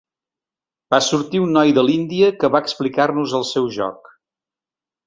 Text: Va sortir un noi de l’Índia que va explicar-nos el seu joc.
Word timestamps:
Va 0.95 0.99
sortir 1.07 1.41
un 1.49 1.53
noi 1.57 1.75
de 1.79 1.83
l’Índia 1.89 2.33
que 2.41 2.53
va 2.57 2.63
explicar-nos 2.67 3.39
el 3.43 3.47
seu 3.53 3.71
joc. 3.79 4.15